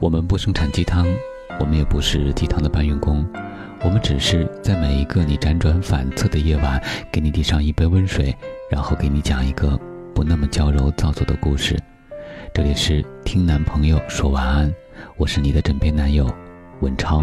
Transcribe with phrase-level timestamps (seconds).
[0.00, 1.06] 我们不生产鸡汤，
[1.58, 3.22] 我们也不是鸡汤的搬运工，
[3.84, 8.34] 我们只是在每一个你辗转反侧的夜晚，给你递上一杯温水，
[8.70, 9.78] 然后给你讲一个
[10.14, 11.78] 不那么娇柔造作的故事。
[12.54, 14.74] 这里是听男朋友说晚安，
[15.18, 16.26] 我是你的枕边男友
[16.80, 17.22] 文超。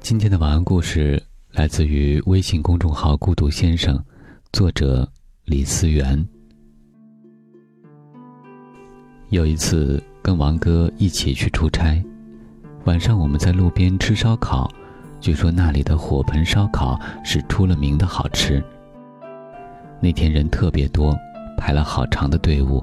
[0.00, 1.20] 今天的晚安故事
[1.52, 3.98] 来自于微信公众号“孤独先生”，
[4.52, 5.10] 作者
[5.46, 6.22] 李思源。
[9.32, 12.04] 有一次跟王哥一起去出差，
[12.84, 14.70] 晚上我们在路边吃烧烤，
[15.22, 18.62] 据说那里的火盆烧烤是出了名的好吃。
[20.02, 21.16] 那天人特别多，
[21.56, 22.78] 排了好长的队伍，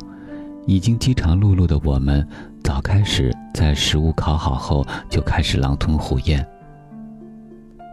[0.66, 2.28] 已经饥肠辘辘的我们，
[2.64, 6.44] 早开始在食物烤好后就开始狼吞虎咽。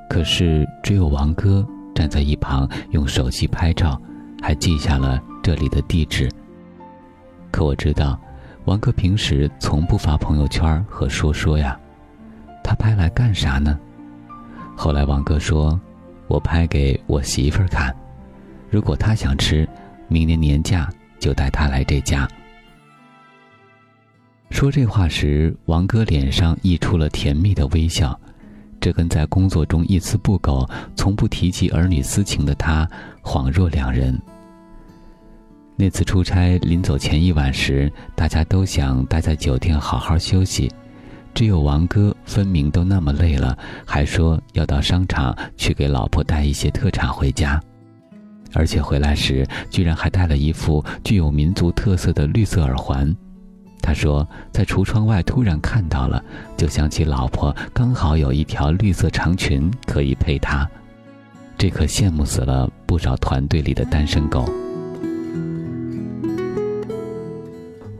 [0.08, 1.62] 可是只有王哥
[1.94, 4.00] 站在一旁用手机拍照，
[4.40, 6.26] 还记下了这里的地址。
[7.50, 8.18] 可我知道。
[8.66, 11.78] 王哥平时从不发朋友圈和说说呀，
[12.64, 13.78] 他拍来干啥呢？
[14.76, 15.80] 后来王哥说
[16.26, 17.94] ：“我拍给我媳妇儿看，
[18.68, 19.68] 如果她想吃，
[20.08, 22.28] 明年年假就带她来这家。”
[24.50, 28.18] 说这话时，王哥脸上溢出了甜蜜的微笑，
[28.80, 32.88] 这跟在工作中一丝不苟、从不提及儿女私情的他
[33.22, 34.20] 恍若两人。
[35.78, 40.72] 那次出差临走前一晚时，大家都想待在酒店好好休息，
[41.34, 47.60] 只有王哥分明都那么累了，还说要到商场去给老婆带一些特产回家，
[48.54, 53.14] 而且回来时居然还带了一副具有民族特色的绿色耳环。
[53.82, 56.24] 他说在橱窗外突然看到了，
[56.56, 60.66] 就想起老婆刚好有一条绿色长裙可以配他，
[61.58, 64.42] 这可羡慕死了不少团队里的单身狗。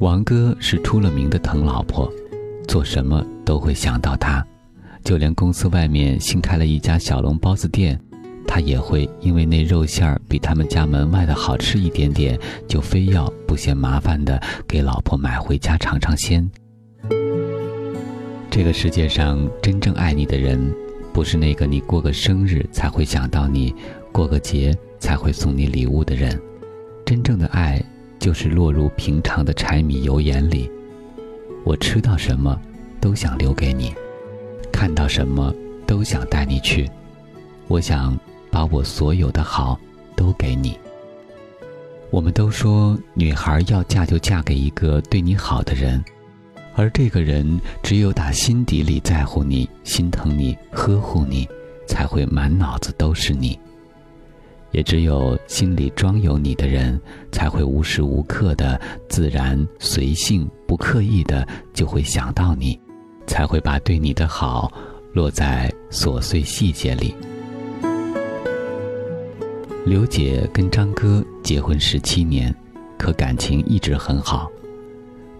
[0.06, 2.08] 王哥是出了名的疼老婆，
[2.68, 4.40] 做什么都会想到她，
[5.02, 8.00] 就连公司外面新开了一家小笼包子店，
[8.46, 16.48] 他也会因为那肉馅儿比他们家门外的好吃一点点，就非要不嫌麻烦的给老婆买回家尝尝鲜。
[18.48, 20.72] 这个世界上真正爱你的人，
[21.12, 23.74] 不是那个你过个生日才会想到你，
[24.12, 26.40] 过个节才会送你礼物的人，
[27.04, 27.84] 真正的爱。
[28.26, 30.68] 就是落入平常的柴米油盐里，
[31.62, 32.60] 我吃到什么，
[33.00, 33.94] 都想留给你；
[34.72, 35.54] 看到什么，
[35.86, 36.90] 都想带你去。
[37.68, 38.18] 我想
[38.50, 39.78] 把我所有的好
[40.16, 40.76] 都给你。
[42.10, 46.04] 我们都说，女孩要嫁就嫁给一个对你好的人，
[46.74, 51.48] 而这个人只有打心底里在乎你、心疼你、呵护你，
[51.86, 53.56] 才会满脑子都是你。
[54.76, 57.00] 也只有心里装有你的人，
[57.32, 58.78] 才会无时无刻的
[59.08, 62.78] 自然随性、不刻意的就会想到你，
[63.26, 64.70] 才会把对你的好
[65.14, 67.14] 落在琐碎细节里。
[69.86, 72.54] 刘姐跟张哥结婚十七年，
[72.98, 74.46] 可感情一直很好。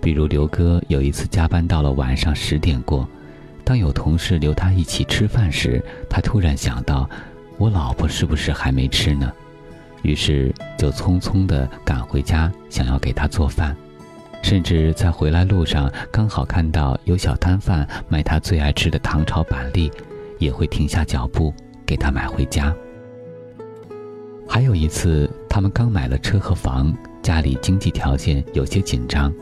[0.00, 3.06] 比如刘哥有一次加班到了晚上十点过，
[3.64, 7.06] 当有同事留他一起吃饭时，他突然想到。
[7.58, 9.32] 我老婆是不是还没吃呢？
[10.02, 13.76] 于是就匆匆地赶回家，想要给她做饭，
[14.42, 19.90] 甚至在回来路上刚好看到有小摊贩卖她最爱吃的糖炒板栗，
[20.38, 21.52] 也会停下脚步
[21.84, 22.74] 给她买回家。
[24.46, 29.32] 还有一次，他们刚买了车和房，家里经济条件有些紧张，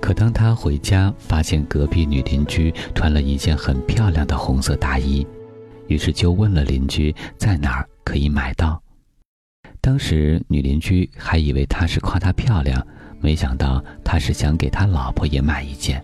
[0.00, 5.24] 可当他回家发现隔壁女邻居穿了一件很漂亮的红色大衣。
[5.90, 8.80] 于是就问了邻居在哪儿可以买到。
[9.80, 12.86] 当时女邻居还以为他是夸她漂亮，
[13.20, 16.02] 没想到他是想给他老婆也买一件。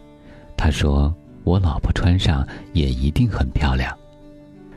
[0.56, 1.14] 他说
[1.44, 3.96] ：“我老婆穿上也一定很漂亮。”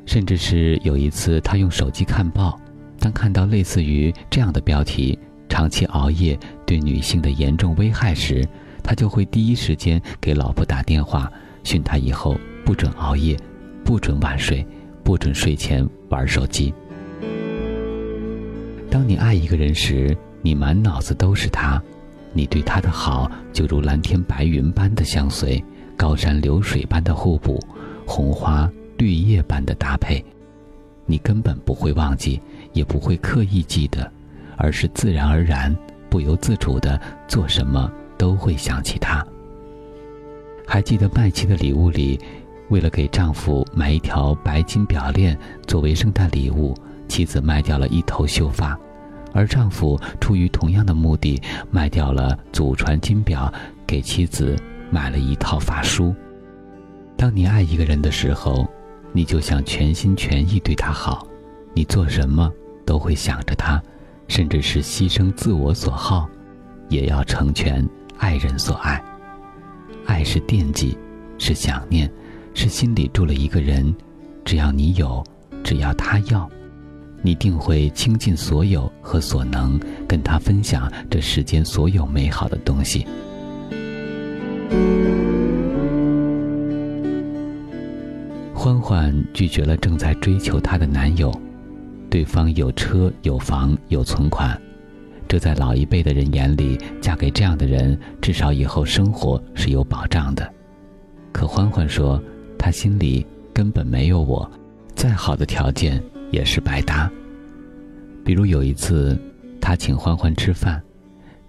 [0.06, 2.60] 甚至是有一次他用手机看报，
[3.00, 5.18] 当看到类似于这样的标题
[5.50, 6.38] “长期熬夜
[6.68, 8.48] 对女性的严重危害”时，
[8.84, 11.31] 他就会第一时间给老婆打电话，
[11.63, 13.36] 训她以后不准熬夜，
[13.84, 14.63] 不准晚睡。
[15.04, 16.74] 不准睡前玩手机。
[18.90, 21.81] 当你爱一个人时，你满脑子都是他，
[22.34, 25.63] 你对他的好就如蓝天白云般的相随，
[25.96, 27.60] 高山流水般的互补，
[28.06, 30.24] 红花绿叶般的搭配。
[31.06, 32.42] 你根本不会忘记，
[32.74, 34.12] 也不会刻意记得，
[34.57, 35.75] 而是自然而然、
[36.10, 39.25] 不由自主的做什么都会想起他。
[40.68, 42.19] 还记得麦琪的礼物里。
[42.69, 45.38] 为了给丈夫买一条白金表链
[45.68, 46.75] 作为圣诞礼物，
[47.07, 48.77] 妻子卖掉了一头秀发，
[49.33, 53.51] 而丈夫出于同样的目的卖掉了祖传金表，
[53.88, 54.56] 给妻子
[54.92, 56.16] 买了一套法书。
[57.18, 58.68] 当你爱一个人的时候，
[59.12, 61.27] 你就想全心全意对他好，
[61.74, 62.51] 你做什么
[62.86, 63.81] 都会想着他，
[64.27, 66.30] 甚至是牺牲自我所好，
[66.88, 67.88] 也要成全
[68.19, 69.04] 爱人所爱。
[70.06, 70.98] 爱是惦记，
[71.38, 72.10] 是想念，
[72.62, 73.96] 是心里住了一个人，
[74.44, 75.24] 只要你有，
[75.64, 76.46] 只要他要。
[77.22, 83.08] 你定会倾尽所有和所能，跟他分享这世间所有美好的东西。
[88.54, 91.32] 欢欢拒绝了正在追求她的男友，
[92.10, 94.62] 对方有车有房有存款，
[95.30, 100.54] 这在老一辈的人眼里，嫁给这样的人，至少以后生活是有保障的。
[101.32, 102.22] 可欢欢说，
[102.60, 104.48] 他心里根本没有我，
[104.94, 106.00] 再好的条件。
[106.32, 107.10] 也是白搭。
[108.24, 109.20] 比如有一次，
[109.60, 110.80] 他请欢欢吃饭，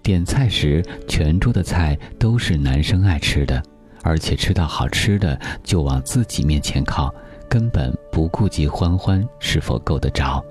[0.01, 3.61] 点菜时全桌的菜都是男生爱吃的，
[4.01, 7.13] 而且吃到好吃的就往自己面前靠，
[7.47, 10.43] 根本不顾及欢欢是否够得着。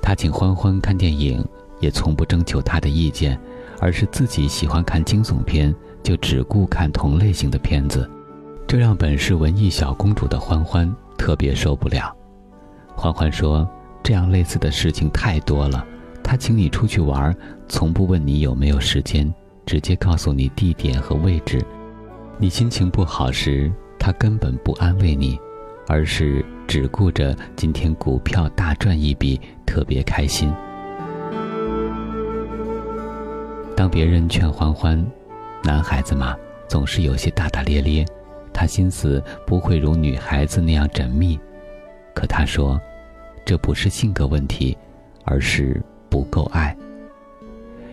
[0.00, 1.46] 他请欢欢看电影，
[1.80, 3.38] 也从不征求他的意见，
[3.78, 8.08] 而是自己喜欢看惊悚片，就只顾看同类型的片子，
[8.74, 12.12] 这让本是文艺小公主的欢欢特别受不了。
[12.96, 13.64] 欢欢说
[14.02, 15.86] ：“这样类似的事情太多了。
[16.24, 17.32] 他请你出去玩，
[17.68, 19.32] 从不问你有没有时间，
[19.64, 21.64] 直接告诉你地点和位置。
[22.36, 25.38] 你心情不好时，他根本不安慰你，
[25.86, 30.52] 而是只顾着今天股票大赚一笔，特别开心。
[33.76, 35.00] 当别人劝欢欢，
[35.62, 36.34] 男孩子嘛，
[36.66, 38.04] 总是有些大大咧咧，
[38.54, 41.38] 他心思不会如女孩子那样缜密。”
[42.14, 42.80] 可他说，
[43.44, 44.74] 这不是性格问题，
[45.24, 46.74] 而是不够爱。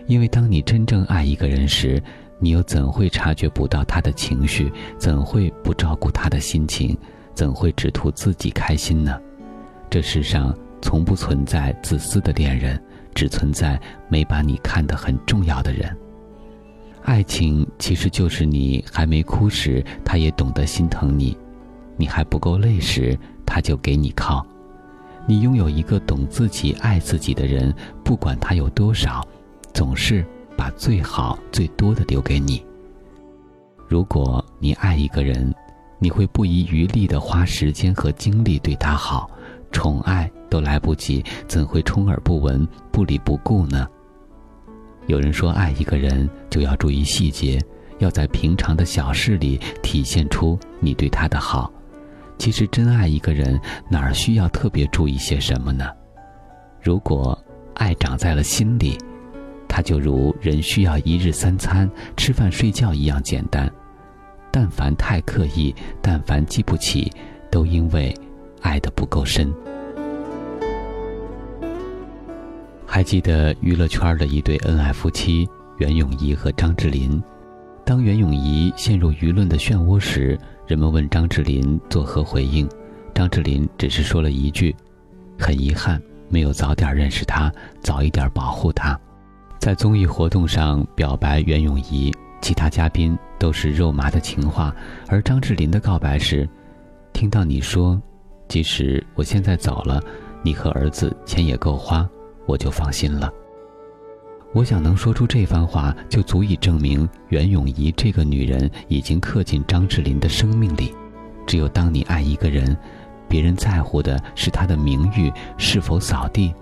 [0.06, 2.02] 因为当你真正爱一个人时，
[2.38, 4.72] 你又怎会察觉不到他的情绪？
[4.96, 6.96] 怎会不照顾他的心情？
[7.34, 9.20] 怎会只图自己开心呢？
[9.90, 12.80] 这世上从不存在自私的恋人，
[13.14, 15.96] 只存在没把你看得很重要的人。
[17.04, 21.36] 爱情其实就是你还没哭时，他也懂得心疼你；
[21.96, 23.18] 你还不够累时。
[23.44, 24.46] 他就给你靠，
[25.26, 29.22] 你拥有一个懂自己、爱自己的人，不管他有多少，
[29.74, 30.24] 总是
[30.56, 32.64] 把最好、最多的留给你。
[33.88, 35.54] 如果你爱一个人，
[35.98, 39.30] 你会不遗余力的花时间和精力对他好，
[39.70, 43.86] 宠爱都来不及，怎会充耳不闻、不理不顾呢？
[45.06, 47.60] 有人说，爱一个人就要注意细节，
[47.98, 51.72] 要在平常的小事里体现出你对他的好。
[52.38, 55.88] 其实，真爱一个人，哪儿需要特别注意些什么呢？
[56.80, 57.38] 如果
[57.74, 58.96] 爱长在了心里，
[59.68, 63.70] 它就如人需要一日三餐、吃饭睡觉一样简单。
[64.50, 67.10] 但凡太刻意，但凡记不起，
[67.50, 68.14] 都因为
[68.60, 69.52] 爱的不够深。
[72.94, 75.48] 还记得娱乐圈的一对恩爱夫妻
[75.78, 77.22] 袁咏仪和张智霖，
[77.86, 80.38] 当袁咏仪陷入舆论的漩涡时。
[80.66, 82.68] 人们问张智霖作何回应，
[83.14, 84.76] 张智霖只是说了一句
[85.40, 87.50] ：“很遗憾，没有早点认识他，
[87.80, 88.98] 早一点保护他。”
[89.58, 92.12] 在综艺活动上表白袁咏仪，
[92.42, 94.74] 其他嘉宾都是肉麻的情话，
[95.08, 96.46] 而张智霖的告白是
[97.14, 97.98] ：“听到你说，
[98.48, 99.98] 即使我现在走了，
[100.42, 102.06] 你和儿子钱也够花，
[102.52, 103.32] 我就放心了。”
[104.52, 110.94] 我想能说出这番话，就足以证明袁咏仪这个女人已经刻进张智霖的生命里。
[111.46, 112.76] 只有当你爱一个人，
[113.26, 116.54] 别人在乎的是他的名誉是否扫地，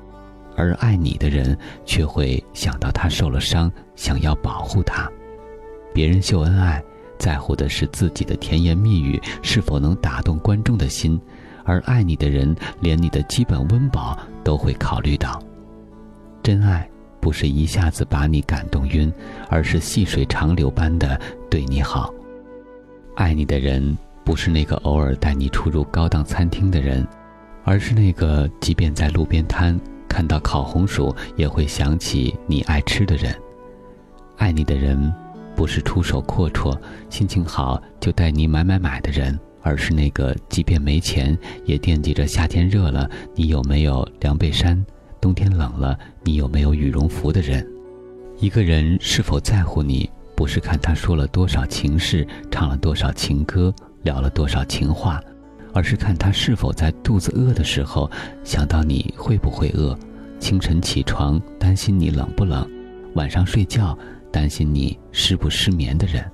[0.57, 5.11] 而爱你的人却会想到他受了伤，想要保护他。
[5.93, 6.81] 别人秀恩爱，
[7.19, 11.21] 在乎的是自己的甜言蜜语是否能打动观众的心，
[11.65, 15.43] 而爱你的人连你的基本温饱都会考虑到。
[16.51, 16.85] 真爱。
[17.21, 19.13] 不是一下子把你感动晕，
[19.49, 22.13] 而是细水长流般的对你好。
[23.15, 27.07] 爱你的人不是那个偶尔带你出入高档餐厅的人，
[27.63, 29.79] 而是那个即便在路边摊
[30.09, 33.33] 看到烤红薯也会想起你爱吃的人。
[34.39, 35.15] 爱你的人
[35.55, 36.77] 不是出手阔绰、
[37.11, 44.85] 心情好就带你买买买的人，而是那个即便没钱也惦记着夏天热了你有没有凉被衫。
[45.21, 47.67] 冬天冷了，你有没有羽绒服的人？
[48.39, 53.73] 一个人是否在乎你，不是看他说了多少情事，唱了多少情歌，
[54.03, 55.21] 聊了多少情话，
[55.75, 58.11] 而是看他是否在肚子饿的时候
[58.43, 59.95] 想到你会不会饿，
[60.39, 62.67] 清晨起床担心你冷不冷，
[63.15, 63.97] 晚上睡觉
[64.33, 66.25] 担心你失不失眠的人。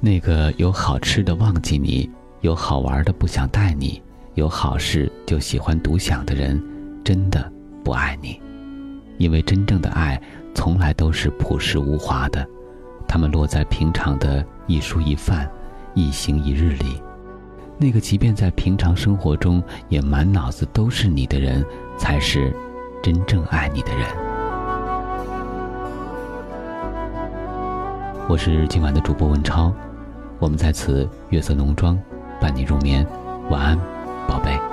[0.00, 4.02] 那个有好吃的忘记你，有好玩的不想带你，
[4.34, 6.60] 有好事就喜欢独享的人，
[7.04, 7.52] 真的
[7.84, 8.40] 不爱你。
[9.18, 10.20] 因为真正的爱，
[10.54, 12.46] 从来都是朴实无华的，
[13.06, 15.48] 他们落在平常的一蔬一饭、
[15.94, 17.00] 一行一日里。
[17.78, 21.64] 那个即便在平常生活中也满脑子都是你的人，
[21.96, 22.54] 才是
[23.02, 24.06] 真正爱你的人。
[28.28, 29.72] 我是今晚的主播文超。
[30.38, 31.98] 我们在此月色浓妆，
[32.40, 33.06] 伴你入眠，
[33.50, 33.78] 晚安，
[34.26, 34.71] 宝贝。